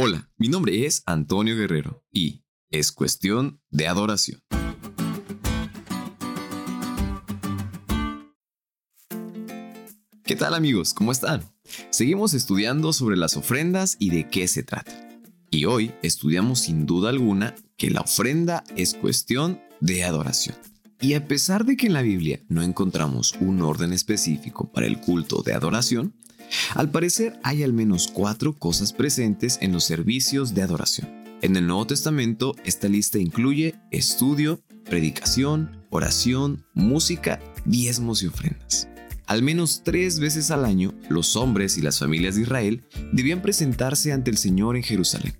[0.00, 4.40] Hola, mi nombre es Antonio Guerrero y es cuestión de adoración.
[10.22, 10.94] ¿Qué tal amigos?
[10.94, 11.42] ¿Cómo están?
[11.90, 14.92] Seguimos estudiando sobre las ofrendas y de qué se trata.
[15.50, 20.54] Y hoy estudiamos sin duda alguna que la ofrenda es cuestión de adoración.
[21.00, 25.00] Y a pesar de que en la Biblia no encontramos un orden específico para el
[25.00, 26.14] culto de adoración,
[26.74, 31.08] al parecer hay al menos cuatro cosas presentes en los servicios de adoración.
[31.42, 38.88] En el Nuevo Testamento esta lista incluye estudio, predicación, oración, música, diezmos y ofrendas.
[39.26, 44.12] Al menos tres veces al año, los hombres y las familias de Israel debían presentarse
[44.12, 45.38] ante el Señor en Jerusalén,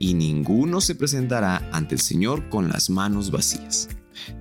[0.00, 3.88] y ninguno se presentará ante el Señor con las manos vacías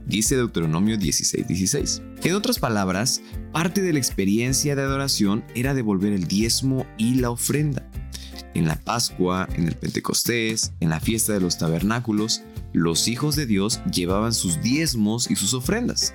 [0.05, 2.01] dice Deuteronomio 16:16.
[2.23, 3.21] En otras palabras,
[3.53, 7.89] parte de la experiencia de adoración era devolver el diezmo y la ofrenda.
[8.53, 12.41] En la Pascua, en el Pentecostés, en la fiesta de los tabernáculos,
[12.73, 16.13] los hijos de Dios llevaban sus diezmos y sus ofrendas.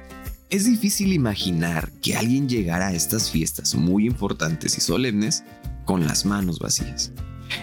[0.50, 5.42] Es difícil imaginar que alguien llegara a estas fiestas muy importantes y solemnes
[5.84, 7.12] con las manos vacías.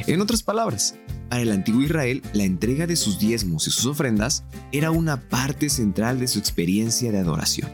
[0.08, 0.96] En otras palabras,
[1.32, 4.44] para el antiguo Israel, la entrega de sus diezmos y sus ofrendas
[4.74, 7.72] era una parte central de su experiencia de adoración.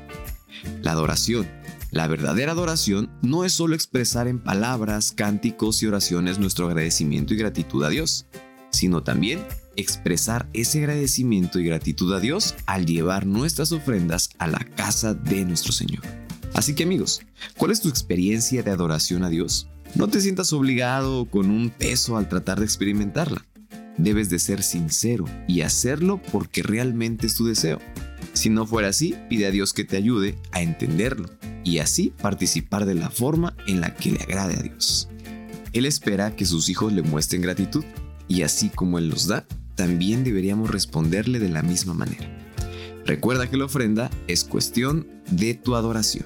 [0.83, 1.47] La adoración,
[1.89, 7.37] la verdadera adoración, no es solo expresar en palabras, cánticos y oraciones nuestro agradecimiento y
[7.37, 8.27] gratitud a Dios,
[8.69, 9.43] sino también
[9.75, 15.45] expresar ese agradecimiento y gratitud a Dios al llevar nuestras ofrendas a la casa de
[15.45, 16.03] nuestro Señor.
[16.53, 17.21] Así que amigos,
[17.57, 19.67] ¿cuál es tu experiencia de adoración a Dios?
[19.95, 23.45] No te sientas obligado con un peso al tratar de experimentarla.
[23.97, 27.79] Debes de ser sincero y hacerlo porque realmente es tu deseo.
[28.33, 31.29] Si no fuera así, pide a Dios que te ayude a entenderlo
[31.63, 35.09] y así participar de la forma en la que le agrade a Dios.
[35.73, 37.83] Él espera que sus hijos le muestren gratitud
[38.27, 42.29] y así como Él los da, también deberíamos responderle de la misma manera.
[43.05, 46.25] Recuerda que la ofrenda es cuestión de tu adoración.